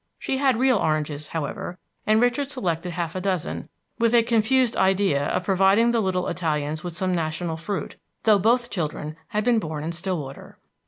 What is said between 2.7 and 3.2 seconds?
half